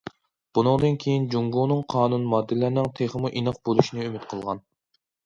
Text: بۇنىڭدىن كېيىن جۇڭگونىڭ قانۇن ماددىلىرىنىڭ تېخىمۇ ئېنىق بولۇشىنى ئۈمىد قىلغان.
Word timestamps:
بۇنىڭدىن 0.57 0.95
كېيىن 1.03 1.27
جۇڭگونىڭ 1.35 1.83
قانۇن 1.95 2.25
ماددىلىرىنىڭ 2.31 2.89
تېخىمۇ 3.01 3.31
ئېنىق 3.35 3.61
بولۇشىنى 3.69 4.07
ئۈمىد 4.09 4.27
قىلغان. 4.33 4.65